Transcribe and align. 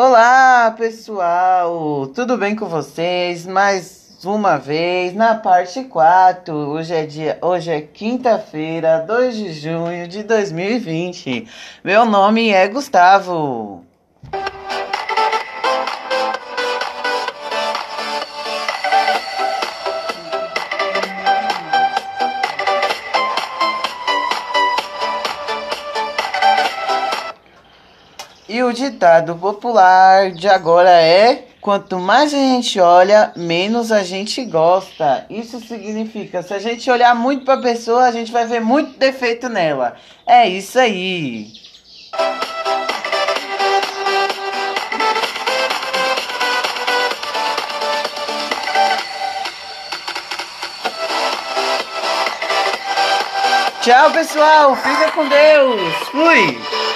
Olá, 0.00 0.72
pessoal! 0.78 2.06
Tudo 2.14 2.36
bem 2.38 2.54
com 2.54 2.66
vocês? 2.66 3.44
Mais 3.44 4.16
uma 4.24 4.56
vez 4.56 5.12
na 5.12 5.34
parte 5.34 5.82
4. 5.82 6.54
Hoje 6.54 6.94
é 6.94 7.04
dia, 7.04 7.36
hoje 7.42 7.72
é 7.72 7.80
quinta-feira, 7.80 9.00
2 9.00 9.34
de 9.34 9.52
junho 9.52 10.06
de 10.06 10.22
2020. 10.22 11.48
Meu 11.82 12.04
nome 12.04 12.48
é 12.48 12.68
Gustavo. 12.68 13.87
E 28.48 28.62
o 28.62 28.72
ditado 28.72 29.34
popular 29.34 30.30
de 30.30 30.48
agora 30.48 30.90
é: 30.90 31.44
quanto 31.60 31.98
mais 31.98 32.32
a 32.32 32.38
gente 32.38 32.80
olha, 32.80 33.30
menos 33.36 33.92
a 33.92 34.02
gente 34.02 34.42
gosta. 34.46 35.26
Isso 35.28 35.60
significa, 35.60 36.42
se 36.42 36.54
a 36.54 36.58
gente 36.58 36.90
olhar 36.90 37.14
muito 37.14 37.44
para 37.44 37.54
a 37.54 37.62
pessoa, 37.62 38.04
a 38.04 38.10
gente 38.10 38.32
vai 38.32 38.46
ver 38.46 38.60
muito 38.60 38.98
defeito 38.98 39.50
nela. 39.50 39.96
É 40.26 40.48
isso 40.48 40.78
aí. 40.78 41.52
Tchau, 53.82 54.10
pessoal. 54.10 54.74
Fica 54.76 55.12
com 55.12 55.28
Deus. 55.28 55.92
Fui. 56.10 56.88